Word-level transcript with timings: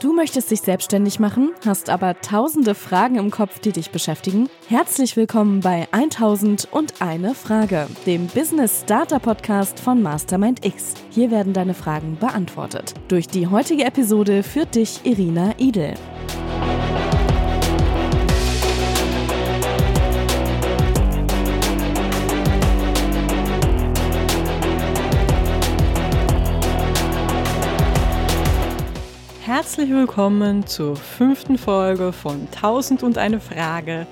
Du 0.00 0.14
möchtest 0.14 0.50
dich 0.50 0.62
selbstständig 0.62 1.20
machen, 1.20 1.52
hast 1.66 1.90
aber 1.90 2.18
tausende 2.22 2.74
Fragen 2.74 3.16
im 3.16 3.30
Kopf, 3.30 3.58
die 3.58 3.70
dich 3.70 3.90
beschäftigen? 3.90 4.48
Herzlich 4.66 5.14
willkommen 5.14 5.60
bei 5.60 5.88
1001 5.92 7.36
Frage, 7.38 7.86
dem 8.06 8.26
Business 8.28 8.80
Starter 8.84 9.18
Podcast 9.18 9.78
von 9.78 10.00
Mastermind 10.00 10.64
X. 10.64 10.94
Hier 11.10 11.30
werden 11.30 11.52
deine 11.52 11.74
Fragen 11.74 12.16
beantwortet. 12.18 12.94
Durch 13.08 13.28
die 13.28 13.46
heutige 13.48 13.84
Episode 13.84 14.42
führt 14.42 14.74
dich 14.74 15.00
Irina 15.04 15.52
Idel. 15.58 15.92
Herzlich 29.60 29.90
willkommen 29.90 30.66
zur 30.66 30.96
fünften 30.96 31.58
Folge 31.58 32.14
von 32.14 32.48
1001 32.50 33.44
Frage, 33.44 34.06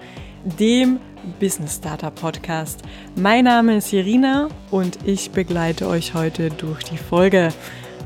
dem 0.45 1.01
Business 1.41 1.77
Starter 1.77 2.11
Podcast. 2.11 2.83
Mein 3.17 3.45
Name 3.47 3.79
ist 3.79 3.91
Irina 3.95 4.51
und 4.71 4.99
ich 5.07 5.31
begleite 5.31 5.89
euch 5.89 6.13
heute 6.13 6.51
durch 6.51 6.85
die 6.85 6.99
Folge. 6.99 7.49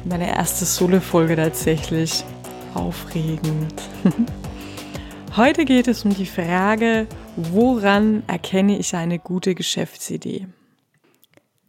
Meine 0.04 0.28
erste 0.28 0.64
Solo-Folge 0.64 1.34
tatsächlich. 1.34 2.22
Aufregend. 2.74 3.74
Heute 5.36 5.64
geht 5.64 5.88
es 5.88 6.04
um 6.04 6.14
die 6.14 6.26
Frage, 6.26 7.08
woran 7.34 8.22
erkenne 8.28 8.78
ich 8.78 8.94
eine 8.94 9.18
gute 9.18 9.56
Geschäftsidee? 9.56 10.46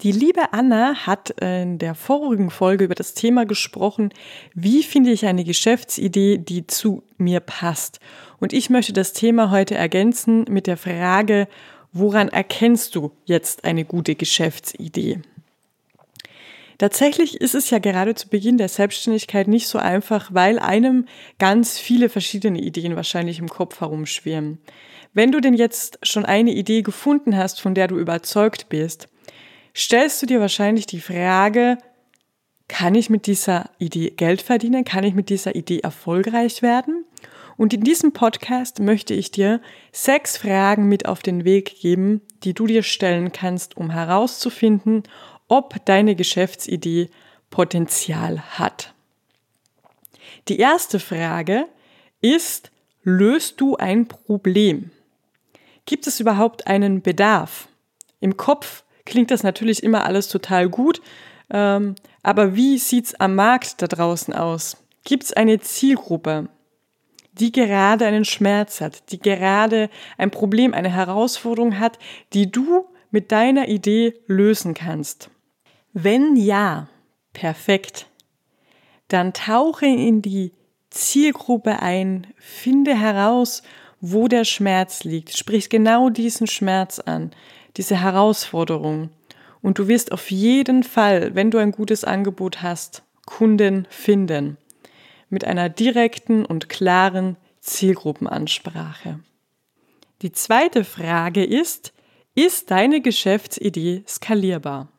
Die 0.04 0.12
liebe 0.12 0.52
Anna 0.52 1.06
hat 1.06 1.30
in 1.40 1.80
der 1.80 1.96
vorigen 1.96 2.50
Folge 2.50 2.84
über 2.84 2.96
das 2.96 3.14
Thema 3.14 3.46
gesprochen, 3.46 4.10
wie 4.54 4.84
finde 4.84 5.12
ich 5.12 5.26
eine 5.26 5.46
Geschäftsidee, 5.46 6.40
die 6.40 6.68
zu 6.68 7.04
mir 7.18 7.40
passt. 7.40 8.02
Und 8.42 8.52
ich 8.52 8.70
möchte 8.70 8.92
das 8.92 9.14
Thema 9.14 9.50
heute 9.50 9.76
ergänzen 9.76 10.44
mit 10.50 10.68
der 10.68 10.76
Frage, 10.76 11.48
woran 11.94 12.28
erkennst 12.28 12.96
du 12.96 13.12
jetzt 13.24 13.64
eine 13.64 13.86
gute 13.86 14.16
Geschäftsidee? 14.16 15.22
Tatsächlich 16.80 17.40
ist 17.40 17.56
es 17.56 17.70
ja 17.70 17.80
gerade 17.80 18.14
zu 18.14 18.28
Beginn 18.28 18.58
der 18.58 18.68
Selbstständigkeit 18.68 19.48
nicht 19.48 19.70
so 19.70 19.78
einfach, 19.78 20.34
weil 20.34 20.60
einem 20.60 21.08
ganz 21.40 21.80
viele 21.80 22.10
verschiedene 22.10 22.60
Ideen 22.60 22.98
wahrscheinlich 22.98 23.40
im 23.40 23.48
Kopf 23.48 23.80
herumschwirren. 23.80 24.58
Wenn 25.14 25.32
du 25.32 25.40
denn 25.40 25.54
jetzt 25.54 26.00
schon 26.04 26.26
eine 26.26 26.52
Idee 26.52 26.82
gefunden 26.82 27.38
hast, 27.38 27.62
von 27.62 27.74
der 27.74 27.88
du 27.88 27.98
überzeugt 27.98 28.68
bist, 28.68 29.08
stellst 29.76 30.22
du 30.22 30.26
dir 30.26 30.40
wahrscheinlich 30.40 30.86
die 30.86 31.02
Frage, 31.02 31.78
kann 32.68 32.96
ich 32.96 33.10
mit 33.10 33.28
dieser 33.28 33.70
Idee 33.78 34.12
Geld 34.12 34.42
verdienen? 34.42 34.86
Kann 34.86 35.04
ich 35.04 35.14
mit 35.14 35.30
dieser 35.30 35.56
Idee 35.56 35.80
erfolgreich 35.80 36.62
werden? 36.62 37.06
Und 37.58 37.74
in 37.74 37.82
diesem 37.82 38.14
Podcast 38.14 38.80
möchte 38.80 39.14
ich 39.14 39.32
dir 39.32 39.62
sechs 39.92 40.38
Fragen 40.38 40.88
mit 40.88 41.08
auf 41.08 41.22
den 41.22 41.44
Weg 41.46 41.80
geben, 41.82 42.22
die 42.44 42.54
du 42.54 42.66
dir 42.66 42.84
stellen 42.84 43.32
kannst, 43.32 43.78
um 43.78 43.92
herauszufinden, 43.92 45.04
ob 45.48 45.86
deine 45.86 46.16
Geschäftsidee 46.16 47.10
Potenzial 47.50 48.42
hat. 48.58 48.94
Die 50.48 50.58
erste 50.58 51.00
Frage 51.00 51.68
ist, 52.22 52.72
löst 53.04 53.62
du 53.62 53.76
ein 53.76 54.08
Problem? 54.08 54.90
Gibt 55.86 56.08
es 56.08 56.20
überhaupt 56.20 56.66
einen 56.66 57.02
Bedarf? 57.02 57.68
Im 58.20 58.38
Kopf 58.38 58.83
klingt 59.06 59.32
das 59.32 59.44
natürlich 59.44 59.84
immer 59.84 60.06
alles 60.06 60.28
total 60.28 60.70
gut. 60.70 61.02
Ähm, 61.50 61.96
aber 62.22 62.56
wie 62.56 62.78
sieht's 62.78 63.16
am 63.16 63.36
Markt 63.36 63.82
da 63.82 63.88
draußen 63.88 64.34
aus? 64.34 64.78
Gibt 65.04 65.24
es 65.24 65.34
eine 65.34 65.60
Zielgruppe, 65.60 66.48
die 67.34 67.52
gerade 67.52 68.06
einen 68.06 68.26
Schmerz 68.26 68.80
hat, 68.80 69.12
die 69.12 69.20
gerade 69.20 69.90
ein 70.18 70.32
Problem, 70.32 70.74
eine 70.74 70.90
Herausforderung 70.90 71.80
hat, 71.80 72.00
die 72.34 72.50
du 72.50 72.86
mit 73.12 73.32
deiner 73.32 73.68
Idee 73.68 74.14
lösen 74.28 74.74
kannst? 74.74 75.30
Wenn 75.92 76.36
ja, 76.36 76.88
perfekt. 77.34 78.08
Dann 79.10 79.34
tauche 79.34 79.86
in 79.86 80.22
die 80.22 80.54
Zielgruppe 80.90 81.82
ein, 81.82 82.28
finde 82.38 82.98
heraus, 82.98 83.64
wo 84.00 84.28
der 84.28 84.44
Schmerz 84.44 85.04
liegt, 85.04 85.38
sprich 85.38 85.70
genau 85.70 86.10
diesen 86.10 86.48
Schmerz 86.48 87.00
an 87.00 87.32
diese 87.78 88.00
Herausforderung. 88.02 89.10
Und 89.62 89.80
du 89.80 89.88
wirst 89.88 90.12
auf 90.12 90.30
jeden 90.32 90.84
Fall, 90.84 91.36
wenn 91.36 91.52
du 91.52 91.58
ein 91.58 91.72
gutes 91.72 92.04
Angebot 92.04 92.62
hast, 92.62 93.04
Kunden 93.26 93.88
finden. 93.90 94.58
Mit 95.30 95.46
einer 95.46 95.70
direkten 95.70 96.46
und 96.46 96.70
klaren 96.70 97.38
Zielgruppenansprache. 97.62 99.20
Die 100.22 100.32
zweite 100.32 100.84
Frage 100.84 101.44
ist, 101.44 101.94
ist 102.36 102.72
deine 102.72 103.02
Geschäftsidee 103.02 104.04
skalierbar? 104.08 104.90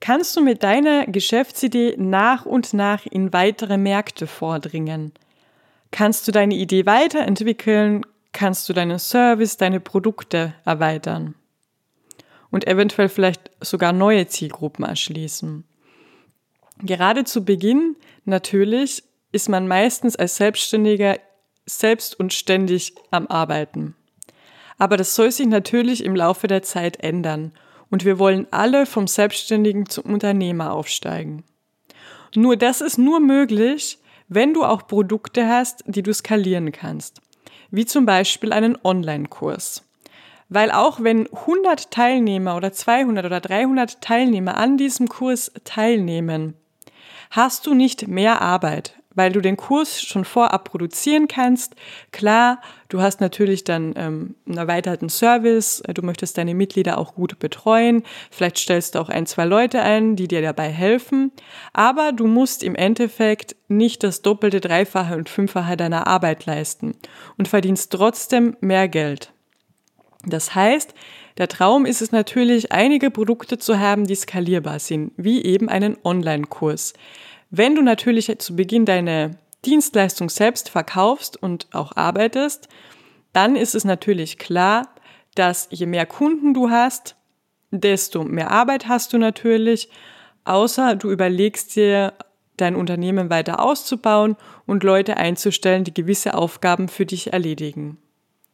Kannst 0.00 0.36
du 0.36 0.40
mit 0.40 0.62
deiner 0.62 1.06
Geschäftsidee 1.06 1.94
nach 1.96 2.44
und 2.44 2.74
nach 2.74 3.06
in 3.06 3.32
weitere 3.32 3.76
Märkte 3.76 4.26
vordringen? 4.26 5.12
Kannst 5.92 6.26
du 6.26 6.32
deine 6.32 6.54
Idee 6.54 6.86
weiterentwickeln? 6.86 8.04
Kannst 8.32 8.68
du 8.68 8.72
deinen 8.72 8.98
Service, 8.98 9.58
deine 9.58 9.78
Produkte 9.78 10.54
erweitern? 10.64 11.34
Und 12.52 12.68
eventuell 12.68 13.08
vielleicht 13.08 13.50
sogar 13.60 13.92
neue 13.92 14.28
Zielgruppen 14.28 14.84
erschließen. 14.84 15.64
Gerade 16.82 17.24
zu 17.24 17.44
Beginn 17.44 17.96
natürlich 18.24 19.02
ist 19.32 19.48
man 19.48 19.66
meistens 19.66 20.14
als 20.14 20.36
Selbstständiger 20.36 21.18
selbst 21.66 22.18
und 22.18 22.32
ständig 22.32 22.94
am 23.10 23.26
Arbeiten. 23.26 23.96
Aber 24.78 24.96
das 24.96 25.14
soll 25.14 25.30
sich 25.30 25.46
natürlich 25.46 26.04
im 26.04 26.14
Laufe 26.14 26.46
der 26.46 26.62
Zeit 26.62 27.02
ändern 27.02 27.52
und 27.90 28.04
wir 28.04 28.18
wollen 28.18 28.46
alle 28.50 28.86
vom 28.86 29.06
Selbstständigen 29.06 29.88
zum 29.88 30.04
Unternehmer 30.04 30.72
aufsteigen. 30.72 31.44
Nur 32.34 32.56
das 32.56 32.80
ist 32.80 32.98
nur 32.98 33.20
möglich, 33.20 33.98
wenn 34.28 34.54
du 34.54 34.64
auch 34.64 34.86
Produkte 34.86 35.46
hast, 35.46 35.84
die 35.86 36.02
du 36.02 36.12
skalieren 36.12 36.72
kannst, 36.72 37.20
wie 37.70 37.86
zum 37.86 38.06
Beispiel 38.06 38.52
einen 38.52 38.78
Online-Kurs. 38.82 39.84
Weil 40.54 40.70
auch 40.70 41.02
wenn 41.02 41.32
100 41.32 41.90
Teilnehmer 41.90 42.56
oder 42.56 42.72
200 42.72 43.24
oder 43.24 43.40
300 43.40 44.02
Teilnehmer 44.02 44.58
an 44.58 44.76
diesem 44.76 45.08
Kurs 45.08 45.50
teilnehmen, 45.64 46.52
hast 47.30 47.66
du 47.66 47.72
nicht 47.72 48.06
mehr 48.06 48.42
Arbeit, 48.42 48.98
weil 49.14 49.32
du 49.32 49.40
den 49.40 49.56
Kurs 49.56 50.02
schon 50.02 50.26
vorab 50.26 50.64
produzieren 50.64 51.26
kannst. 51.26 51.74
Klar, 52.10 52.60
du 52.90 53.00
hast 53.00 53.22
natürlich 53.22 53.64
dann 53.64 53.94
ähm, 53.96 54.34
einen 54.46 54.58
erweiterten 54.58 55.08
Service, 55.08 55.82
du 55.86 56.02
möchtest 56.02 56.36
deine 56.36 56.54
Mitglieder 56.54 56.98
auch 56.98 57.14
gut 57.14 57.38
betreuen, 57.38 58.02
vielleicht 58.30 58.58
stellst 58.58 58.94
du 58.94 58.98
auch 58.98 59.08
ein, 59.08 59.24
zwei 59.24 59.46
Leute 59.46 59.80
ein, 59.80 60.16
die 60.16 60.28
dir 60.28 60.42
dabei 60.42 60.68
helfen, 60.68 61.32
aber 61.72 62.12
du 62.12 62.26
musst 62.26 62.62
im 62.62 62.74
Endeffekt 62.74 63.56
nicht 63.68 64.02
das 64.02 64.20
doppelte, 64.20 64.60
dreifache 64.60 65.16
und 65.16 65.30
fünffache 65.30 65.78
deiner 65.78 66.06
Arbeit 66.08 66.44
leisten 66.44 66.92
und 67.38 67.48
verdienst 67.48 67.90
trotzdem 67.90 68.54
mehr 68.60 68.88
Geld. 68.88 69.31
Das 70.24 70.54
heißt, 70.54 70.94
der 71.38 71.48
Traum 71.48 71.86
ist 71.86 72.02
es 72.02 72.12
natürlich, 72.12 72.72
einige 72.72 73.10
Produkte 73.10 73.58
zu 73.58 73.78
haben, 73.80 74.06
die 74.06 74.14
skalierbar 74.14 74.78
sind, 74.78 75.12
wie 75.16 75.42
eben 75.42 75.68
einen 75.68 75.96
Online-Kurs. 76.04 76.92
Wenn 77.50 77.74
du 77.74 77.82
natürlich 77.82 78.38
zu 78.38 78.54
Beginn 78.56 78.84
deine 78.84 79.38
Dienstleistung 79.64 80.28
selbst 80.28 80.68
verkaufst 80.68 81.40
und 81.42 81.66
auch 81.72 81.96
arbeitest, 81.96 82.68
dann 83.32 83.56
ist 83.56 83.74
es 83.74 83.84
natürlich 83.84 84.38
klar, 84.38 84.88
dass 85.34 85.68
je 85.70 85.86
mehr 85.86 86.06
Kunden 86.06 86.54
du 86.54 86.70
hast, 86.70 87.16
desto 87.70 88.24
mehr 88.24 88.50
Arbeit 88.50 88.88
hast 88.88 89.12
du 89.12 89.18
natürlich, 89.18 89.88
außer 90.44 90.96
du 90.96 91.10
überlegst 91.10 91.74
dir, 91.76 92.12
dein 92.58 92.76
Unternehmen 92.76 93.30
weiter 93.30 93.60
auszubauen 93.60 94.36
und 94.66 94.84
Leute 94.84 95.16
einzustellen, 95.16 95.84
die 95.84 95.94
gewisse 95.94 96.34
Aufgaben 96.34 96.88
für 96.88 97.06
dich 97.06 97.32
erledigen. 97.32 97.98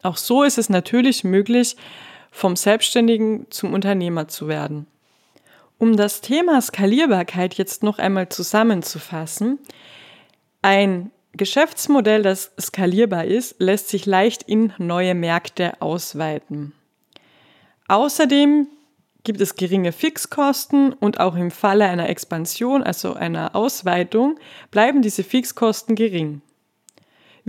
Auch 0.03 0.17
so 0.17 0.43
ist 0.43 0.59
es 0.59 0.69
natürlich 0.69 1.25
möglich, 1.25 1.77
vom 2.31 2.57
Selbstständigen 2.57 3.47
zum 3.51 3.75
Unternehmer 3.75 4.29
zu 4.29 4.49
werden. 4.49 4.87
Um 5.79 5.97
das 5.97 6.21
Thema 6.21 6.61
Skalierbarkeit 6.61 7.55
jetzt 7.55 7.83
noch 7.83 7.99
einmal 7.99 8.29
zusammenzufassen, 8.29 9.59
ein 10.63 11.11
Geschäftsmodell, 11.33 12.23
das 12.23 12.53
skalierbar 12.61 13.25
ist, 13.25 13.61
lässt 13.61 13.89
sich 13.89 14.07
leicht 14.07 14.43
in 14.43 14.73
neue 14.79 15.15
Märkte 15.15 15.81
ausweiten. 15.81 16.73
Außerdem 17.87 18.67
gibt 19.25 19.41
es 19.41 19.55
geringe 19.55 19.93
Fixkosten 19.93 20.93
und 20.93 21.21
auch 21.21 21.37
im 21.37 21.51
Falle 21.51 21.85
einer 21.87 22.09
Expansion, 22.09 22.83
also 22.83 23.15
einer 23.15 23.55
Ausweitung, 23.55 24.39
bleiben 24.71 25.03
diese 25.03 25.23
Fixkosten 25.23 25.95
gering. 25.95 26.43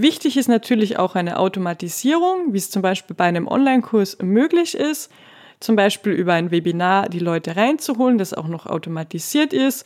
Wichtig 0.02 0.38
ist 0.38 0.48
natürlich 0.48 0.98
auch 0.98 1.16
eine 1.16 1.38
Automatisierung, 1.38 2.54
wie 2.54 2.58
es 2.58 2.72
zum 2.72 2.82
Beispiel 2.82 3.18
bei 3.18 3.26
einem 3.26 3.50
Online-Kurs 3.50 4.20
möglich 4.22 4.76
ist, 4.76 5.12
zum 5.60 5.76
Beispiel 5.76 6.14
über 6.14 6.32
ein 6.34 6.52
Webinar 6.52 7.10
die 7.10 7.20
Leute 7.20 7.58
reinzuholen, 7.58 8.18
das 8.18 8.34
auch 8.34 8.48
noch 8.48 8.66
automatisiert 8.66 9.52
ist 9.52 9.86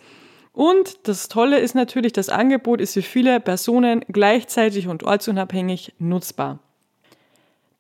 Und 0.52 1.08
das 1.08 1.30
Tolle 1.30 1.58
ist 1.58 1.74
natürlich, 1.74 2.14
das 2.14 2.30
Angebot 2.30 2.80
ist 2.80 2.94
für 2.94 3.02
viele 3.02 3.40
Personen 3.40 4.06
gleichzeitig 4.08 4.88
und 4.88 5.02
ortsunabhängig 5.04 5.94
nutzbar. 5.98 6.60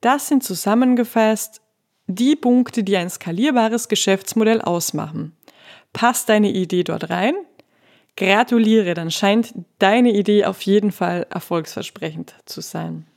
Das 0.01 0.27
sind 0.27 0.43
zusammengefasst 0.43 1.61
die 2.07 2.35
Punkte, 2.35 2.83
die 2.83 2.97
ein 2.97 3.11
skalierbares 3.11 3.89
Geschäftsmodell 3.89 4.59
ausmachen. 4.59 5.37
Passt 5.93 6.29
deine 6.29 6.49
Idee 6.49 6.83
dort 6.83 7.11
rein? 7.11 7.35
Gratuliere, 8.15 8.93
dann 8.93 9.11
scheint 9.11 9.53
deine 9.79 10.11
Idee 10.11 10.45
auf 10.45 10.61
jeden 10.61 10.91
Fall 10.91 11.25
erfolgsversprechend 11.29 12.35
zu 12.45 12.61
sein. 12.61 13.07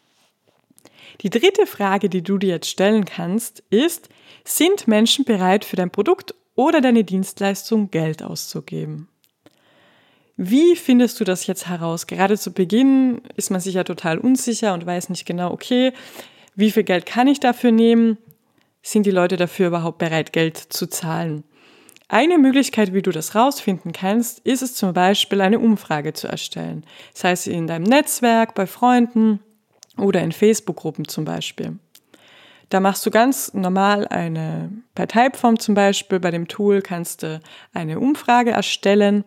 Die 1.20 1.30
dritte 1.30 1.66
Frage, 1.66 2.08
die 2.08 2.22
du 2.22 2.38
dir 2.38 2.50
jetzt 2.50 2.70
stellen 2.70 3.04
kannst, 3.04 3.62
ist, 3.70 4.08
sind 4.44 4.88
Menschen 4.88 5.24
bereit 5.24 5.64
für 5.64 5.76
dein 5.76 5.90
Produkt 5.90 6.34
oder 6.54 6.80
deine 6.80 7.04
Dienstleistung 7.04 7.90
Geld 7.90 8.22
auszugeben? 8.22 9.08
Wie 10.36 10.76
findest 10.76 11.18
du 11.18 11.24
das 11.24 11.46
jetzt 11.46 11.66
heraus? 11.68 12.06
Gerade 12.06 12.36
zu 12.36 12.52
Beginn 12.52 13.22
ist 13.36 13.50
man 13.50 13.60
sich 13.60 13.74
ja 13.74 13.84
total 13.84 14.18
unsicher 14.18 14.74
und 14.74 14.84
weiß 14.84 15.08
nicht 15.08 15.24
genau, 15.24 15.50
okay, 15.50 15.92
wie 16.54 16.70
viel 16.70 16.84
Geld 16.84 17.06
kann 17.06 17.26
ich 17.26 17.40
dafür 17.40 17.72
nehmen? 17.72 18.18
Sind 18.82 19.06
die 19.06 19.10
Leute 19.10 19.36
dafür 19.36 19.68
überhaupt 19.68 19.98
bereit, 19.98 20.32
Geld 20.32 20.58
zu 20.58 20.86
zahlen? 20.86 21.44
Eine 22.08 22.38
Möglichkeit, 22.38 22.94
wie 22.94 23.02
du 23.02 23.10
das 23.10 23.34
rausfinden 23.34 23.92
kannst, 23.92 24.38
ist 24.40 24.62
es 24.62 24.74
zum 24.74 24.92
Beispiel, 24.92 25.40
eine 25.40 25.58
Umfrage 25.58 26.12
zu 26.12 26.28
erstellen. 26.28 26.84
Das 27.12 27.24
heißt, 27.24 27.48
in 27.48 27.66
deinem 27.66 27.82
Netzwerk, 27.82 28.54
bei 28.54 28.66
Freunden 28.66 29.40
oder 29.98 30.20
in 30.20 30.30
Facebook-Gruppen 30.30 31.08
zum 31.08 31.24
Beispiel. 31.24 31.78
Da 32.68 32.80
machst 32.80 33.04
du 33.06 33.10
ganz 33.10 33.54
normal 33.54 34.06
eine, 34.08 34.70
per 34.94 35.08
Typeform 35.08 35.58
zum 35.58 35.74
Beispiel, 35.74 36.20
bei 36.20 36.30
dem 36.30 36.46
Tool 36.48 36.80
kannst 36.80 37.22
du 37.22 37.40
eine 37.72 37.98
Umfrage 37.98 38.50
erstellen 38.50 39.24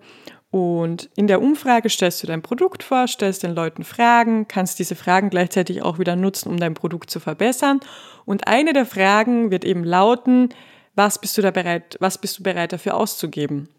und 0.52 1.10
in 1.16 1.28
der 1.28 1.42
Umfrage 1.42 1.90
stellst 1.90 2.24
du 2.24 2.28
dein 2.28 2.42
Produkt 2.42 2.81
vor, 2.81 3.08
stellst 3.08 3.44
den 3.44 3.54
Leuten 3.54 3.84
Fragen, 3.84 4.48
kannst 4.48 4.80
diese 4.80 4.96
Fragen 4.96 5.30
gleichzeitig 5.30 5.84
auch 5.84 6.00
wieder 6.00 6.16
nutzen, 6.16 6.50
um 6.50 6.58
dein 6.58 6.74
Produkt 6.74 7.12
zu 7.12 7.20
verbessern. 7.20 7.81
Und 8.26 8.48
eine 8.48 8.74
der 8.74 8.88
Fragen 8.88 9.52
wird 9.52 9.64
eben 9.64 9.84
lauten, 9.84 10.50
was 10.95 11.19
bist 11.19 11.38
du 11.38 11.41
da 11.41 11.51
bereit, 11.51 11.97
was 12.00 12.18
bist 12.18 12.39
du 12.39 12.44
bereit 12.44 12.74
dafür 12.74 12.95
auszugeben? 12.95 13.69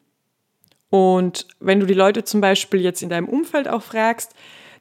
Und 0.90 1.46
wenn 1.60 1.80
du 1.80 1.86
die 1.86 1.94
Leute 1.94 2.24
zum 2.24 2.40
Beispiel 2.40 2.80
jetzt 2.80 3.02
in 3.02 3.08
deinem 3.08 3.28
Umfeld 3.28 3.68
auch 3.68 3.82
fragst, 3.82 4.34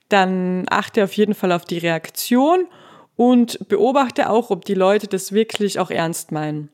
dann 0.09 0.65
achte 0.69 1.03
auf 1.03 1.13
jeden 1.13 1.35
Fall 1.35 1.51
auf 1.51 1.65
die 1.65 1.77
Reaktion 1.77 2.67
und 3.15 3.67
beobachte 3.69 4.29
auch, 4.29 4.49
ob 4.49 4.65
die 4.65 4.73
Leute 4.73 5.07
das 5.07 5.31
wirklich 5.31 5.79
auch 5.79 5.91
ernst 5.91 6.31
meinen. 6.31 6.69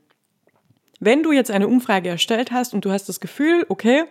Wenn 1.00 1.24
du 1.24 1.34
jetzt 1.34 1.52
eine 1.52 1.68
Umfrage 1.68 2.10
erstellt 2.10 2.52
hast 2.52 2.74
und 2.74 2.86
du 2.86 2.92
hast 2.92 3.10
das 3.10 3.20
Gefühl, 3.20 3.66
okay, 3.68 4.06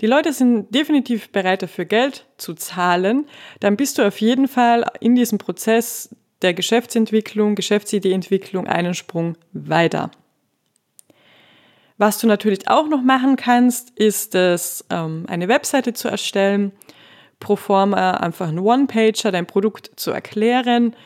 die 0.00 0.06
Leute 0.06 0.32
sind 0.32 0.74
definitiv 0.74 1.30
bereit 1.30 1.62
dafür 1.62 1.84
Geld 1.84 2.26
zu 2.36 2.54
zahlen, 2.54 3.26
dann 3.60 3.76
bist 3.76 3.98
du 3.98 4.02
auf 4.02 4.20
jeden 4.20 4.48
Fall 4.48 4.84
in 4.98 5.14
diesem 5.14 5.38
Prozess 5.38 6.14
der 6.42 6.52
Geschäftsentwicklung, 6.52 7.54
Geschäftsideeentwicklung 7.54 8.66
einen 8.66 8.94
Sprung 8.94 9.36
weiter. 9.52 10.10
Was 11.96 12.18
du 12.18 12.26
natürlich 12.26 12.68
auch 12.68 12.88
noch 12.88 13.02
machen 13.02 13.36
kannst, 13.36 13.90
ist 13.90 14.34
es, 14.34 14.84
ähm, 14.90 15.26
eine 15.28 15.48
Webseite 15.48 15.92
zu 15.92 16.08
erstellen, 16.08 16.72
pro 17.38 17.56
forma 17.56 18.12
einfach 18.12 18.48
ein 18.48 18.58
One-Pager, 18.58 19.30
dein 19.30 19.46
Produkt 19.46 19.92
zu 19.96 20.10
erklären, 20.10 20.96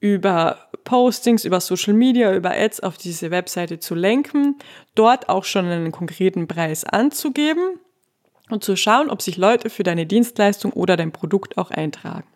über 0.00 0.68
Postings, 0.82 1.44
über 1.44 1.60
Social 1.60 1.94
Media, 1.94 2.34
über 2.34 2.50
Ads 2.50 2.80
auf 2.80 2.96
diese 2.98 3.30
Webseite 3.30 3.78
zu 3.78 3.94
lenken, 3.94 4.58
dort 4.96 5.28
auch 5.28 5.44
schon 5.44 5.66
einen 5.66 5.92
konkreten 5.92 6.48
Preis 6.48 6.84
anzugeben 6.84 7.78
und 8.50 8.64
zu 8.64 8.74
schauen, 8.74 9.10
ob 9.10 9.22
sich 9.22 9.36
Leute 9.36 9.70
für 9.70 9.84
deine 9.84 10.06
Dienstleistung 10.06 10.72
oder 10.72 10.96
dein 10.96 11.12
Produkt 11.12 11.56
auch 11.56 11.70
eintragen. 11.70 12.26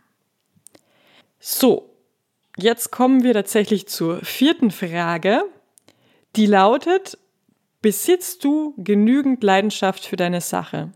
So, 1.40 1.90
jetzt 2.56 2.92
kommen 2.92 3.24
wir 3.24 3.34
tatsächlich 3.34 3.88
zur 3.88 4.24
vierten 4.24 4.70
Frage, 4.70 5.42
die 6.36 6.46
lautet, 6.46 7.18
besitzt 7.82 8.44
du 8.44 8.74
genügend 8.76 9.42
Leidenschaft 9.42 10.04
für 10.04 10.16
deine 10.16 10.40
Sache? 10.40 10.92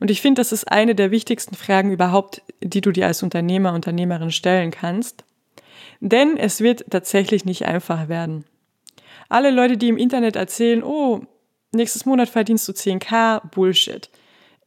Und 0.00 0.10
ich 0.10 0.20
finde, 0.20 0.40
das 0.40 0.52
ist 0.52 0.70
eine 0.70 0.94
der 0.94 1.10
wichtigsten 1.10 1.54
Fragen 1.54 1.90
überhaupt, 1.92 2.42
die 2.60 2.80
du 2.80 2.92
dir 2.92 3.06
als 3.06 3.22
Unternehmer, 3.22 3.72
Unternehmerin 3.72 4.30
stellen 4.30 4.70
kannst. 4.70 5.24
Denn 6.00 6.36
es 6.36 6.60
wird 6.60 6.84
tatsächlich 6.90 7.44
nicht 7.44 7.66
einfach 7.66 8.08
werden. 8.08 8.44
Alle 9.28 9.50
Leute, 9.50 9.76
die 9.76 9.88
im 9.88 9.96
Internet 9.96 10.36
erzählen, 10.36 10.82
oh, 10.82 11.22
nächstes 11.72 12.04
Monat 12.04 12.28
verdienst 12.28 12.68
du 12.68 12.72
10k, 12.72 13.48
Bullshit. 13.50 14.10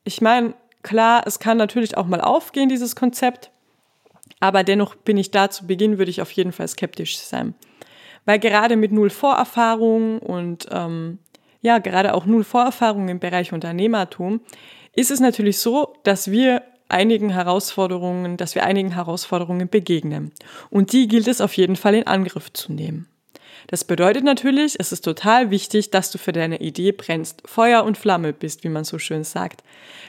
Ich 0.03 0.21
meine, 0.21 0.53
klar, 0.81 1.23
es 1.25 1.39
kann 1.39 1.57
natürlich 1.57 1.97
auch 1.97 2.07
mal 2.07 2.21
aufgehen, 2.21 2.69
dieses 2.69 2.95
Konzept, 2.95 3.51
aber 4.39 4.63
dennoch 4.63 4.95
bin 4.95 5.17
ich 5.17 5.31
da 5.31 5.49
zu 5.49 5.67
Beginn, 5.67 5.97
würde 5.97 6.11
ich 6.11 6.21
auf 6.21 6.31
jeden 6.31 6.51
Fall 6.51 6.67
skeptisch 6.67 7.17
sein. 7.19 7.53
Weil 8.25 8.39
gerade 8.39 8.75
mit 8.75 8.91
null 8.91 9.09
Vorerfahrung 9.09 10.19
und 10.19 10.67
ähm, 10.71 11.19
ja, 11.61 11.79
gerade 11.79 12.13
auch 12.13 12.25
null 12.25 12.43
Vorerfahrung 12.43 13.09
im 13.09 13.19
Bereich 13.19 13.53
Unternehmertum, 13.53 14.41
ist 14.95 15.11
es 15.11 15.19
natürlich 15.19 15.59
so, 15.59 15.93
dass 16.03 16.31
wir 16.31 16.63
einigen 16.89 17.29
Herausforderungen, 17.29 18.37
dass 18.37 18.55
wir 18.55 18.63
einigen 18.63 18.91
Herausforderungen 18.91 19.69
begegnen. 19.69 20.31
Und 20.69 20.91
die 20.91 21.07
gilt 21.07 21.27
es 21.27 21.41
auf 21.41 21.53
jeden 21.53 21.75
Fall 21.75 21.95
in 21.95 22.07
Angriff 22.07 22.51
zu 22.51 22.73
nehmen. 22.73 23.07
Das 23.67 23.83
bedeutet 23.83 24.23
natürlich, 24.23 24.79
es 24.79 24.91
ist 24.91 25.01
total 25.01 25.51
wichtig, 25.51 25.91
dass 25.91 26.09
du 26.09 26.17
für 26.17 26.31
deine 26.31 26.59
Idee 26.59 26.91
brennst, 26.91 27.43
Feuer 27.45 27.83
und 27.83 27.99
Flamme 27.99 28.33
bist, 28.33 28.63
wie 28.63 28.69
man 28.69 28.83
so 28.83 28.97
schön 28.97 29.23
sagt. 29.23 29.63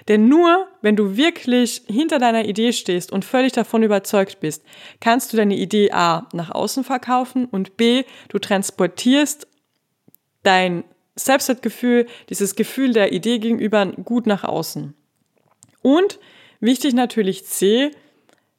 Denn 0.09 0.29
nur 0.29 0.67
wenn 0.81 0.97
du 0.97 1.17
wirklich 1.17 1.83
hinter 1.87 2.19
deiner 2.19 2.47
Idee 2.47 2.73
stehst 2.73 3.13
und 3.13 3.25
völlig 3.25 3.53
davon 3.53 3.83
überzeugt 3.83 4.41
bist, 4.41 4.65
kannst 5.01 5.33
du 5.33 5.37
deine 5.37 5.57
Idee 5.57 5.91
A 5.93 6.27
nach 6.33 6.51
außen 6.51 6.85
verkaufen 6.85 7.45
und 7.45 7.77
B, 7.77 8.05
du 8.29 8.39
transportierst 8.39 9.47
dein 10.43 10.85
Selbstwertgefühl, 11.25 12.07
dieses 12.29 12.55
Gefühl 12.55 12.93
der 12.93 13.13
Idee 13.13 13.39
gegenüber 13.39 13.87
gut 13.87 14.27
nach 14.27 14.45
außen. 14.45 14.95
Und 15.83 16.19
wichtig 16.61 16.95
natürlich 16.95 17.47
C, 17.47 17.91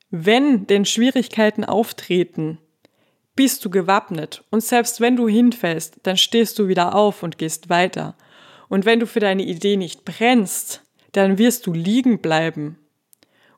wenn 0.09 0.67
denn 0.67 0.85
Schwierigkeiten 0.85 1.63
auftreten, 1.63 2.57
bist 3.35 3.63
du 3.63 3.69
gewappnet. 3.69 4.43
Und 4.49 4.61
selbst 4.61 4.99
wenn 5.01 5.15
du 5.15 5.27
hinfällst, 5.27 5.99
dann 6.03 6.17
stehst 6.17 6.59
du 6.59 6.67
wieder 6.67 6.95
auf 6.95 7.23
und 7.23 7.37
gehst 7.37 7.69
weiter. 7.69 8.15
Und 8.67 8.85
wenn 8.85 8.99
du 8.99 9.07
für 9.07 9.19
deine 9.19 9.43
Idee 9.43 9.77
nicht 9.77 10.05
brennst, 10.05 10.81
dann 11.13 11.37
wirst 11.37 11.65
du 11.67 11.73
liegen 11.73 12.19
bleiben. 12.19 12.77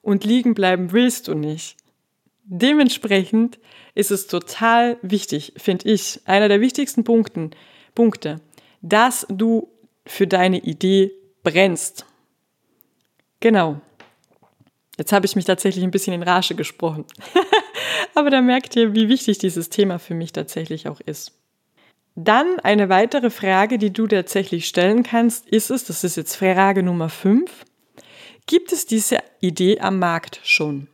Und 0.02 0.26
liegen 0.26 0.54
bleiben 0.54 0.92
willst 0.92 1.28
du 1.28 1.34
nicht. 1.34 1.78
Dementsprechend 2.46 3.58
ist 3.96 4.12
es 4.12 4.28
total 4.28 4.98
wichtig, 5.02 5.54
finde 5.58 5.90
ich, 5.90 6.20
einer 6.26 6.50
der 6.50 6.62
wichtigsten 6.62 7.04
Punkten, 7.04 7.52
Punkte, 7.96 8.42
dass 8.84 9.26
du 9.30 9.70
für 10.06 10.28
deine 10.28 10.60
Idee 10.60 11.12
brennst. 11.42 12.06
Genau. 13.40 13.82
Jetzt 14.98 15.12
habe 15.12 15.26
ich 15.26 15.36
mich 15.36 15.46
tatsächlich 15.46 15.84
ein 15.84 15.92
bisschen 15.92 16.14
in 16.14 16.22
Rage 16.22 16.54
gesprochen. 16.54 17.06
Aber 18.16 18.30
da 18.30 18.42
merkt 18.42 18.76
ihr, 18.76 18.94
wie 18.94 19.10
wichtig 19.10 19.40
dieses 19.40 19.70
Thema 19.70 19.98
für 19.98 20.14
mich 20.14 20.34
tatsächlich 20.34 20.88
auch 20.88 21.00
ist. 21.00 21.32
Dann 22.16 22.60
eine 22.60 22.90
weitere 22.90 23.32
Frage, 23.32 23.80
die 23.80 23.92
du 23.92 24.06
tatsächlich 24.06 24.68
stellen 24.68 25.02
kannst, 25.02 25.48
ist 25.48 25.72
es, 25.72 25.86
das 25.86 26.04
ist 26.04 26.16
jetzt 26.16 26.36
Frage 26.36 26.84
Nummer 26.84 27.10
5, 27.10 27.50
gibt 28.46 28.72
es 28.72 28.86
diese 28.86 29.18
Idee 29.40 29.80
am 29.80 29.98
Markt 29.98 30.40
schon? 30.44 30.88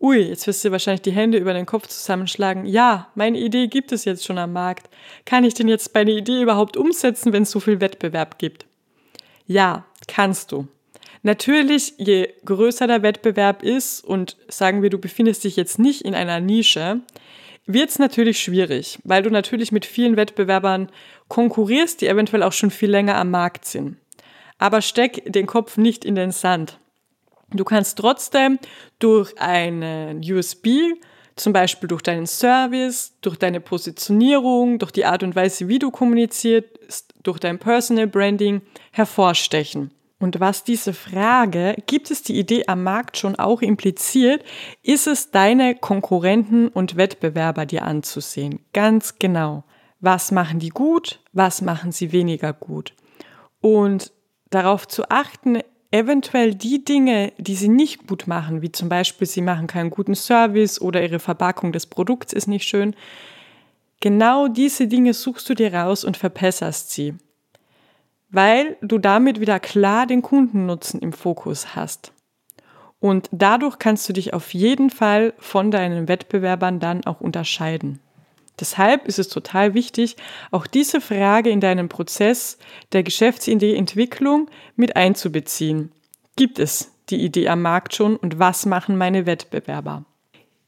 Ui, 0.00 0.18
jetzt 0.18 0.46
wirst 0.46 0.64
du 0.64 0.70
wahrscheinlich 0.70 1.02
die 1.02 1.12
Hände 1.12 1.36
über 1.36 1.52
den 1.52 1.66
Kopf 1.66 1.86
zusammenschlagen. 1.86 2.64
Ja, 2.64 3.08
meine 3.14 3.38
Idee 3.38 3.66
gibt 3.66 3.92
es 3.92 4.06
jetzt 4.06 4.24
schon 4.24 4.38
am 4.38 4.54
Markt. 4.54 4.88
Kann 5.26 5.44
ich 5.44 5.52
denn 5.52 5.68
jetzt 5.68 5.94
meine 5.94 6.12
Idee 6.12 6.40
überhaupt 6.40 6.78
umsetzen, 6.78 7.34
wenn 7.34 7.42
es 7.42 7.50
so 7.50 7.60
viel 7.60 7.82
Wettbewerb 7.82 8.38
gibt? 8.38 8.64
Ja, 9.46 9.84
kannst 10.08 10.52
du. 10.52 10.68
Natürlich, 11.22 11.94
je 11.98 12.32
größer 12.46 12.86
der 12.86 13.02
Wettbewerb 13.02 13.62
ist 13.62 14.02
und 14.02 14.38
sagen 14.48 14.80
wir, 14.80 14.88
du 14.88 14.98
befindest 14.98 15.44
dich 15.44 15.56
jetzt 15.56 15.78
nicht 15.78 16.00
in 16.00 16.14
einer 16.14 16.40
Nische, 16.40 17.00
wird 17.66 17.90
es 17.90 17.98
natürlich 17.98 18.40
schwierig, 18.40 18.98
weil 19.04 19.22
du 19.22 19.28
natürlich 19.28 19.70
mit 19.70 19.84
vielen 19.84 20.16
Wettbewerbern 20.16 20.90
konkurrierst, 21.28 22.00
die 22.00 22.06
eventuell 22.06 22.42
auch 22.42 22.54
schon 22.54 22.70
viel 22.70 22.90
länger 22.90 23.16
am 23.16 23.30
Markt 23.30 23.66
sind. 23.66 23.98
Aber 24.56 24.80
steck 24.80 25.30
den 25.30 25.46
Kopf 25.46 25.76
nicht 25.76 26.06
in 26.06 26.14
den 26.14 26.30
Sand. 26.30 26.78
Du 27.52 27.64
kannst 27.64 27.98
trotzdem 27.98 28.58
durch 28.98 29.38
einen 29.38 30.20
USB, 30.20 30.68
zum 31.36 31.52
Beispiel 31.52 31.88
durch 31.88 32.02
deinen 32.02 32.26
Service, 32.26 33.14
durch 33.22 33.36
deine 33.36 33.60
Positionierung, 33.60 34.78
durch 34.78 34.92
die 34.92 35.04
Art 35.04 35.22
und 35.22 35.34
Weise, 35.34 35.68
wie 35.68 35.78
du 35.78 35.90
kommunizierst, 35.90 37.14
durch 37.22 37.38
dein 37.38 37.58
Personal 37.58 38.06
Branding 38.06 38.62
hervorstechen. 38.92 39.92
Und 40.18 40.38
was 40.38 40.64
diese 40.64 40.92
Frage, 40.92 41.76
gibt 41.86 42.10
es 42.10 42.22
die 42.22 42.38
Idee 42.38 42.66
am 42.66 42.82
Markt 42.82 43.16
schon 43.16 43.36
auch 43.36 43.62
impliziert, 43.62 44.44
ist 44.82 45.06
es 45.06 45.30
deine 45.30 45.74
Konkurrenten 45.74 46.68
und 46.68 46.96
Wettbewerber 46.96 47.64
dir 47.64 47.84
anzusehen. 47.84 48.60
Ganz 48.74 49.18
genau. 49.18 49.64
Was 49.98 50.30
machen 50.30 50.58
die 50.58 50.68
gut? 50.68 51.20
Was 51.32 51.62
machen 51.62 51.90
sie 51.90 52.12
weniger 52.12 52.52
gut? 52.52 52.94
Und 53.62 54.12
darauf 54.50 54.86
zu 54.86 55.08
achten, 55.08 55.60
eventuell 55.90 56.54
die 56.54 56.84
Dinge, 56.84 57.32
die 57.38 57.54
sie 57.54 57.68
nicht 57.68 58.06
gut 58.06 58.26
machen, 58.26 58.62
wie 58.62 58.72
zum 58.72 58.88
Beispiel 58.88 59.26
sie 59.26 59.42
machen 59.42 59.66
keinen 59.66 59.90
guten 59.90 60.14
Service 60.14 60.80
oder 60.80 61.02
ihre 61.02 61.18
Verpackung 61.18 61.72
des 61.72 61.86
Produkts 61.86 62.32
ist 62.32 62.46
nicht 62.46 62.66
schön, 62.66 62.94
genau 64.00 64.48
diese 64.48 64.86
Dinge 64.86 65.14
suchst 65.14 65.48
du 65.48 65.54
dir 65.54 65.74
raus 65.74 66.04
und 66.04 66.16
verbesserst 66.16 66.90
sie, 66.90 67.14
weil 68.30 68.76
du 68.80 68.98
damit 68.98 69.40
wieder 69.40 69.58
klar 69.58 70.06
den 70.06 70.22
Kundennutzen 70.22 71.00
im 71.00 71.12
Fokus 71.12 71.74
hast. 71.74 72.12
Und 73.00 73.28
dadurch 73.32 73.78
kannst 73.78 74.08
du 74.08 74.12
dich 74.12 74.34
auf 74.34 74.52
jeden 74.52 74.90
Fall 74.90 75.32
von 75.38 75.70
deinen 75.70 76.06
Wettbewerbern 76.06 76.80
dann 76.80 77.04
auch 77.06 77.20
unterscheiden. 77.20 77.98
Deshalb 78.58 79.06
ist 79.06 79.18
es 79.18 79.28
total 79.28 79.74
wichtig, 79.74 80.16
auch 80.50 80.66
diese 80.66 81.00
Frage 81.00 81.50
in 81.50 81.60
deinen 81.60 81.88
Prozess 81.88 82.58
der 82.92 83.02
Geschäftsideeentwicklung 83.02 84.50
mit 84.76 84.96
einzubeziehen. 84.96 85.92
Gibt 86.36 86.58
es 86.58 86.92
die 87.08 87.22
Idee 87.22 87.48
am 87.48 87.62
Markt 87.62 87.94
schon 87.94 88.16
und 88.16 88.38
was 88.38 88.66
machen 88.66 88.96
meine 88.96 89.26
Wettbewerber? 89.26 90.04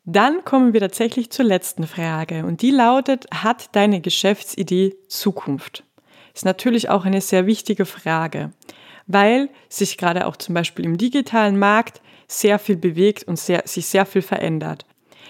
Dann 0.05 0.45
kommen 0.45 0.73
wir 0.73 0.81
tatsächlich 0.81 1.31
zur 1.31 1.45
letzten 1.45 1.87
Frage 1.87 2.45
und 2.45 2.63
die 2.63 2.73
lautet, 2.73 3.27
hat 3.33 3.75
deine 3.77 4.01
Geschäftsidee 4.01 4.97
Zukunft? 5.09 5.85
Ist 6.35 6.45
natürlich 6.45 6.89
auch 6.89 7.05
eine 7.05 7.21
sehr 7.21 7.47
wichtige 7.47 7.85
Frage, 7.85 8.53
weil 9.07 9.49
sich 9.69 9.99
gerade 9.99 10.27
auch 10.27 10.37
zum 10.37 10.55
Beispiel 10.55 10.85
im 10.87 10.99
digitalen 10.99 11.59
Markt 11.59 12.01
sehr 12.27 12.59
viel 12.59 12.77
bewegt 12.77 13.25
und 13.25 13.39
sehr, 13.39 13.63
sich 13.67 13.87
sehr 13.87 14.07
viel 14.07 14.23
verändert. 14.23 14.87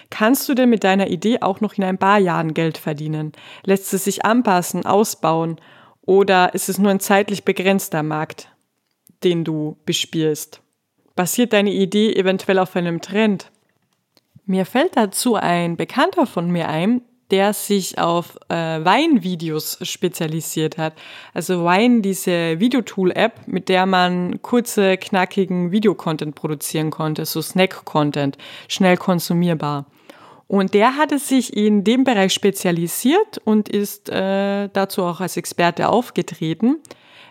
Kannst 0.09 0.47
du 0.47 0.53
denn 0.53 0.69
mit 0.69 0.83
deiner 0.83 1.07
Idee 1.07 1.39
auch 1.41 1.61
noch 1.61 1.73
in 1.75 1.83
ein 1.83 1.97
paar 1.97 2.19
Jahren 2.19 2.53
Geld 2.53 2.77
verdienen? 2.77 3.31
Lässt 3.63 3.93
es 3.93 4.03
sich 4.03 4.25
anpassen, 4.25 4.85
ausbauen? 4.85 5.59
Oder 6.01 6.53
ist 6.53 6.69
es 6.69 6.77
nur 6.77 6.91
ein 6.91 6.99
zeitlich 6.99 7.45
begrenzter 7.45 8.03
Markt, 8.03 8.49
den 9.23 9.43
du 9.43 9.77
bespielst? 9.85 10.61
Basiert 11.15 11.53
deine 11.53 11.71
Idee 11.71 12.13
eventuell 12.13 12.59
auf 12.59 12.75
einem 12.75 13.01
Trend? 13.01 13.51
Mir 14.45 14.65
fällt 14.65 14.97
dazu 14.97 15.35
ein 15.35 15.77
Bekannter 15.77 16.25
von 16.25 16.51
mir 16.51 16.67
ein, 16.67 17.01
der 17.33 17.53
sich 17.53 17.97
auf 17.97 18.37
äh, 18.49 18.55
Weinvideos 18.55 19.79
spezialisiert 19.81 20.77
hat. 20.77 20.93
Also 21.33 21.65
Wine, 21.65 22.01
diese 22.01 22.59
Videotool-App, 22.59 23.47
mit 23.47 23.69
der 23.69 23.87
man 23.87 24.39
kurze, 24.43 24.97
knackigen 24.97 25.71
Videocontent 25.71 26.35
produzieren 26.35 26.91
konnte, 26.91 27.25
so 27.25 27.41
Snack-Content, 27.41 28.37
schnell 28.67 28.97
konsumierbar. 28.97 29.87
Und 30.47 30.75
der 30.75 30.95
hatte 30.95 31.17
sich 31.17 31.57
in 31.57 31.83
dem 31.83 32.03
Bereich 32.03 32.33
spezialisiert 32.33 33.41
und 33.43 33.67
ist 33.67 34.09
äh, 34.09 34.69
dazu 34.71 35.01
auch 35.01 35.19
als 35.19 35.35
Experte 35.35 35.89
aufgetreten. 35.89 36.77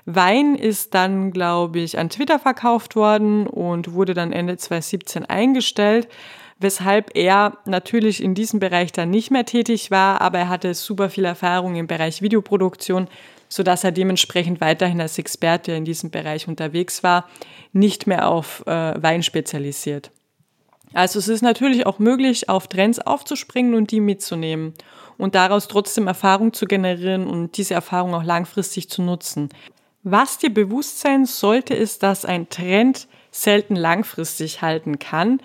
Wein 0.04 0.56
ist 0.56 0.94
dann, 0.94 1.30
glaube 1.30 1.78
ich, 1.78 1.96
an 1.96 2.10
Twitter 2.10 2.40
verkauft 2.40 2.96
worden 2.96 3.46
und 3.46 3.92
wurde 3.92 4.14
dann 4.14 4.32
Ende 4.32 4.56
2017 4.56 5.26
eingestellt, 5.26 6.08
weshalb 6.62 7.16
er 7.16 7.58
natürlich 7.64 8.22
in 8.22 8.34
diesem 8.34 8.60
Bereich 8.60 8.92
dann 8.92 9.10
nicht 9.10 9.30
mehr 9.30 9.44
tätig 9.44 9.90
war, 9.90 10.20
aber 10.20 10.38
er 10.38 10.48
hatte 10.48 10.74
super 10.74 11.10
viel 11.10 11.24
Erfahrung 11.24 11.76
im 11.76 11.86
Bereich 11.86 12.22
Videoproduktion, 12.22 13.08
sodass 13.48 13.84
er 13.84 13.92
dementsprechend 13.92 14.60
weiterhin 14.60 15.00
als 15.00 15.18
Experte 15.18 15.72
in 15.72 15.84
diesem 15.84 16.10
Bereich 16.10 16.48
unterwegs 16.48 17.02
war, 17.02 17.28
nicht 17.72 18.06
mehr 18.06 18.28
auf 18.28 18.66
äh, 18.66 19.02
Wein 19.02 19.22
spezialisiert. 19.22 20.10
Also 20.94 21.18
es 21.18 21.28
ist 21.28 21.42
natürlich 21.42 21.86
auch 21.86 21.98
möglich, 21.98 22.48
auf 22.48 22.68
Trends 22.68 22.98
aufzuspringen 22.98 23.74
und 23.74 23.90
die 23.90 24.00
mitzunehmen 24.00 24.74
und 25.18 25.34
daraus 25.34 25.68
trotzdem 25.68 26.06
Erfahrung 26.06 26.52
zu 26.52 26.66
generieren 26.66 27.26
und 27.26 27.56
diese 27.56 27.74
Erfahrung 27.74 28.14
auch 28.14 28.24
langfristig 28.24 28.90
zu 28.90 29.02
nutzen. 29.02 29.48
Was 30.02 30.38
dir 30.38 30.52
bewusst 30.52 31.00
sein 31.00 31.26
sollte, 31.26 31.74
ist, 31.74 32.02
dass 32.02 32.24
ein 32.24 32.48
Trend 32.48 33.06
selten 33.30 33.76
langfristig 33.76 34.60
halten 34.60 34.98
kann. 34.98 35.40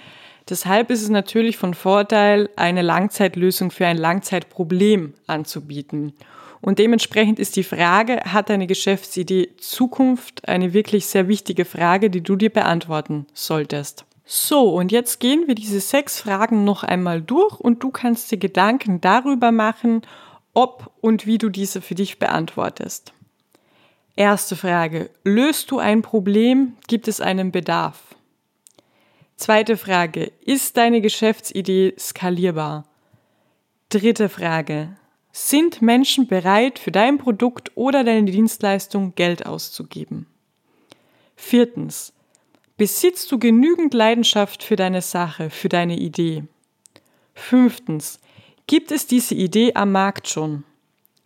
Deshalb 0.49 0.89
ist 0.91 1.01
es 1.01 1.09
natürlich 1.09 1.57
von 1.57 1.73
Vorteil, 1.73 2.49
eine 2.55 2.81
Langzeitlösung 2.81 3.71
für 3.71 3.85
ein 3.85 3.97
Langzeitproblem 3.97 5.13
anzubieten. 5.27 6.13
Und 6.61 6.79
dementsprechend 6.79 7.37
ist 7.37 7.55
die 7.55 7.63
Frage, 7.63 8.21
hat 8.25 8.49
deine 8.49 8.65
Geschäftsidee 8.65 9.55
Zukunft 9.57 10.47
eine 10.47 10.73
wirklich 10.73 11.05
sehr 11.05 11.27
wichtige 11.27 11.65
Frage, 11.65 12.09
die 12.09 12.21
du 12.21 12.35
dir 12.35 12.49
beantworten 12.49 13.27
solltest. 13.33 14.05
So, 14.25 14.73
und 14.75 14.91
jetzt 14.91 15.19
gehen 15.19 15.43
wir 15.47 15.55
diese 15.55 15.79
sechs 15.79 16.19
Fragen 16.19 16.63
noch 16.65 16.83
einmal 16.83 17.21
durch 17.21 17.59
und 17.59 17.83
du 17.83 17.91
kannst 17.91 18.31
dir 18.31 18.37
Gedanken 18.37 18.99
darüber 18.99 19.51
machen, 19.51 20.01
ob 20.53 20.91
und 21.01 21.25
wie 21.25 21.37
du 21.37 21.49
diese 21.49 21.81
für 21.81 21.95
dich 21.95 22.19
beantwortest. 22.19 23.13
Erste 24.15 24.55
Frage. 24.55 25.09
Löst 25.23 25.71
du 25.71 25.77
ein 25.77 26.01
Problem? 26.01 26.73
Gibt 26.87 27.07
es 27.07 27.21
einen 27.21 27.51
Bedarf? 27.51 28.06
Zweite 29.37 29.77
Frage. 29.77 30.31
Ist 30.43 30.77
deine 30.77 30.99
Geschäftsidee 30.99 31.93
skalierbar? 31.99 32.85
Dritte 33.89 34.29
Frage. 34.29 34.97
Sind 35.31 35.83
Menschen 35.83 36.25
bereit, 36.25 36.79
für 36.79 36.91
dein 36.91 37.19
Produkt 37.19 37.71
oder 37.75 38.03
deine 38.03 38.31
Dienstleistung 38.31 39.13
Geld 39.13 39.45
auszugeben? 39.45 40.25
Viertens. 41.35 42.13
Besitzt 42.77 43.31
du 43.31 43.37
genügend 43.37 43.93
Leidenschaft 43.93 44.63
für 44.63 44.75
deine 44.75 45.03
Sache, 45.03 45.51
für 45.51 45.69
deine 45.69 45.97
Idee? 45.97 46.43
Fünftens, 47.35 48.19
gibt 48.65 48.91
es 48.91 49.05
diese 49.05 49.35
Idee 49.35 49.73
am 49.75 49.91
Markt 49.91 50.27
schon? 50.27 50.63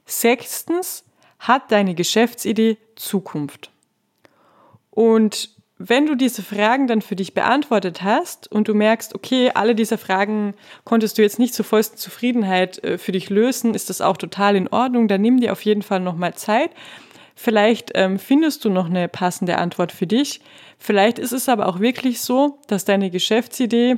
Sechstens, 0.06 1.06
hat 1.40 1.72
deine 1.72 1.96
Geschäftsidee 1.96 2.78
Zukunft? 2.96 3.72
Und 4.90 5.61
wenn 5.90 6.06
du 6.06 6.16
diese 6.16 6.44
Fragen 6.44 6.88
dann 6.88 7.02
für 7.02 7.16
dich 7.16 7.34
beantwortet 7.34 8.04
hast 8.04 8.52
und 8.52 8.68
du 8.68 8.74
merkst, 8.74 9.16
okay, 9.16 9.52
alle 9.54 9.76
diese 9.76 9.98
Fragen 9.98 10.54
konntest 10.84 11.18
du 11.18 11.22
jetzt 11.22 11.40
nicht 11.40 11.54
zur 11.54 11.66
vollsten 11.66 11.98
Zufriedenheit 11.98 12.84
äh, 12.84 12.98
für 12.98 13.12
dich 13.12 13.30
lösen, 13.30 13.74
ist 13.74 13.90
das 13.90 14.02
auch 14.02 14.18
total 14.18 14.56
in 14.56 14.68
Ordnung. 14.68 15.08
Dann 15.08 15.22
nimm 15.22 15.40
dir 15.40 15.52
auf 15.52 15.64
jeden 15.64 15.82
Fall 15.82 16.00
nochmal 16.00 16.34
Zeit. 16.36 16.72
Vielleicht 17.36 17.92
ähm, 17.96 18.20
findest 18.20 18.66
du 18.66 18.70
noch 18.70 18.86
eine 18.86 19.08
passende 19.08 19.58
Antwort 19.58 19.92
für 19.92 20.08
dich. 20.08 20.42
Vielleicht 20.78 21.18
ist 21.18 21.32
es 21.32 21.50
aber 21.50 21.68
auch 21.68 21.80
wirklich 21.80 22.22
so, 22.22 22.60
dass 22.68 22.86
deine 22.86 23.10
Geschäftsidee 23.10 23.98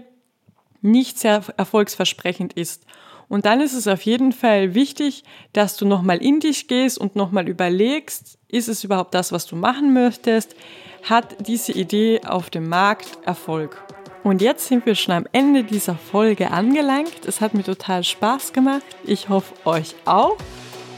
nicht 0.82 1.20
sehr 1.20 1.42
erfolgsversprechend 1.58 2.54
ist. 2.54 2.86
Und 3.30 3.46
dann 3.46 3.62
ist 3.62 3.74
es 3.74 3.88
auf 3.88 4.02
jeden 4.04 4.32
Fall 4.32 4.76
wichtig, 4.76 5.24
dass 5.54 5.78
du 5.78 5.86
nochmal 5.86 6.22
in 6.22 6.40
dich 6.40 6.68
gehst 6.68 6.98
und 6.98 7.16
nochmal 7.16 7.48
überlegst, 7.48 8.38
ist 8.48 8.68
es 8.68 8.84
überhaupt 8.84 9.14
das, 9.14 9.32
was 9.32 9.46
du 9.46 9.56
machen 9.56 9.94
möchtest? 9.94 10.56
Hat 11.04 11.48
diese 11.48 11.72
Idee 11.72 12.22
auf 12.26 12.50
dem 12.50 12.70
Markt 12.70 13.18
Erfolg? 13.26 13.84
Und 14.24 14.42
jetzt 14.42 14.68
sind 14.68 14.86
wir 14.86 14.96
schon 14.96 15.14
am 15.14 15.26
Ende 15.34 15.64
dieser 15.64 15.96
Folge 15.96 16.52
angelangt. 16.52 17.26
Es 17.26 17.42
hat 17.42 17.54
mir 17.54 17.64
total 17.64 18.04
Spaß 18.04 18.54
gemacht. 18.54 18.86
Ich 19.04 19.28
hoffe 19.28 19.54
euch 19.66 19.96
auch. 20.06 20.38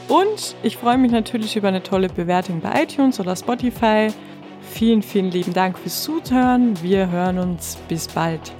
Und 0.08 0.54
ich 0.62 0.76
freue 0.76 0.98
mich 0.98 1.10
natürlich 1.10 1.56
über 1.56 1.68
eine 1.68 1.82
tolle 1.82 2.08
Bewertung 2.08 2.60
bei 2.60 2.84
iTunes 2.84 3.18
oder 3.18 3.34
Spotify. 3.34 4.08
Vielen, 4.72 5.02
vielen 5.02 5.30
lieben 5.30 5.52
Dank 5.52 5.78
fürs 5.78 6.02
Zuhören. 6.04 6.80
Wir 6.82 7.10
hören 7.10 7.38
uns. 7.38 7.76
Bis 7.88 8.06
bald. 8.06 8.52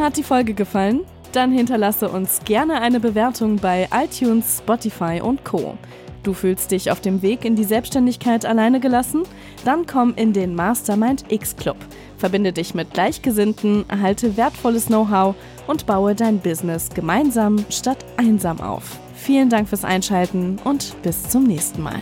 Hat 0.00 0.16
die 0.16 0.22
Folge 0.22 0.54
gefallen? 0.54 1.00
Dann 1.32 1.52
hinterlasse 1.52 2.08
uns 2.08 2.40
gerne 2.44 2.80
eine 2.80 2.98
Bewertung 2.98 3.56
bei 3.56 3.88
iTunes, 3.92 4.58
Spotify 4.58 5.20
und 5.22 5.44
Co. 5.44 5.76
Du 6.22 6.32
fühlst 6.32 6.70
dich 6.70 6.90
auf 6.90 7.00
dem 7.00 7.20
Weg 7.20 7.44
in 7.44 7.56
die 7.56 7.64
Selbstständigkeit 7.64 8.46
alleine 8.46 8.80
gelassen? 8.80 9.24
Dann 9.64 9.86
komm 9.86 10.14
in 10.14 10.32
den 10.32 10.54
Mastermind 10.54 11.24
X 11.30 11.56
Club. 11.56 11.76
Verbinde 12.16 12.52
dich 12.52 12.74
mit 12.74 12.94
Gleichgesinnten, 12.94 13.84
erhalte 13.88 14.36
wertvolles 14.36 14.86
Know-how 14.86 15.34
und 15.66 15.84
baue 15.84 16.14
dein 16.14 16.38
Business 16.38 16.88
gemeinsam 16.88 17.64
statt 17.68 17.98
einsam 18.16 18.60
auf. 18.60 18.98
Vielen 19.14 19.50
Dank 19.50 19.68
fürs 19.68 19.84
Einschalten 19.84 20.58
und 20.64 20.94
bis 21.02 21.28
zum 21.28 21.44
nächsten 21.44 21.82
Mal. 21.82 22.00